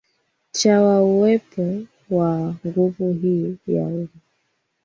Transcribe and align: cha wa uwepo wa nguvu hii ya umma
cha 0.51 0.81
wa 0.81 1.03
uwepo 1.03 1.81
wa 2.09 2.55
nguvu 2.65 3.13
hii 3.13 3.57
ya 3.67 3.83
umma 3.83 4.07